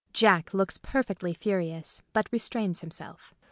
[Jack 0.13 0.51
looks 0.51 0.79
perfectly 0.79 1.31
furious, 1.31 2.01
but 2.11 2.27
restrains 2.31 2.81
himself. 2.81 3.35